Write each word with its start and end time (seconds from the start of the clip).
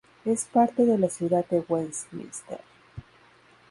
Es 0.25 0.45
parte 0.45 0.83
de 0.83 0.97
la 0.97 1.11
Ciudad 1.11 1.45
de 1.47 1.63
Westminster. 1.69 2.59